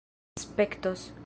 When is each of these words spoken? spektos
spektos 0.39 1.13